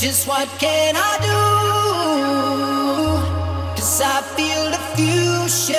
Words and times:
Just 0.00 0.26
what 0.26 0.48
can 0.58 0.94
I 0.96 1.18
do? 1.20 1.40
Cause 3.76 4.00
I 4.00 4.22
feel 4.34 4.70
the 4.70 4.78
fusion 4.96 5.76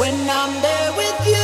when 0.00 0.28
I'm 0.28 0.60
there 0.60 0.92
with 0.96 1.26
you. 1.28 1.39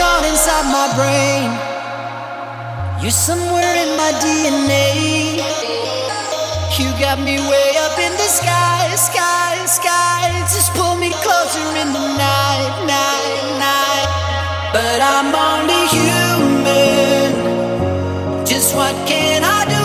on 0.00 0.24
inside 0.24 0.66
my 0.72 0.88
brain. 0.96 1.50
You're 3.02 3.10
somewhere 3.28 3.74
in 3.76 3.96
my 3.96 4.12
DNA. 4.22 5.40
You 6.80 6.88
got 6.98 7.18
me 7.20 7.36
way 7.36 7.68
up 7.84 7.98
in 7.98 8.12
the 8.12 8.28
sky, 8.40 8.94
sky, 8.96 9.66
sky. 9.66 10.30
Just 10.48 10.72
pull 10.74 10.96
me 10.96 11.10
closer 11.24 11.66
in 11.82 11.92
the 11.92 12.06
night, 12.16 12.84
night, 12.86 13.58
night. 13.60 14.08
But 14.72 15.00
I'm 15.00 15.34
only 15.34 15.82
human. 15.96 17.30
Just 18.46 18.74
what 18.74 18.94
can 19.06 19.44
I 19.44 19.64
do? 19.68 19.79